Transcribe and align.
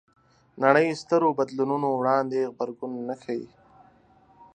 نړۍ 0.63 0.87
سترو 1.01 1.29
بدلونونو 1.39 1.87
وړاندې 1.91 2.39
غبرګون 2.51 2.93
نه 3.07 3.15
ښيي 3.21 3.45